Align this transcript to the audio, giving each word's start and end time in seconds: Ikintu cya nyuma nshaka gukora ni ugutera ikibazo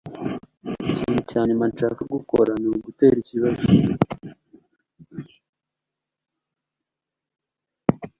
Ikintu 0.93 1.21
cya 1.29 1.41
nyuma 1.47 1.65
nshaka 1.71 2.01
gukora 2.15 2.51
ni 2.61 2.67
ugutera 2.73 3.17
ikibazo 3.19 3.61